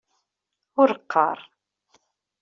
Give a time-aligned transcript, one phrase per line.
[0.81, 1.39] Ur qqar.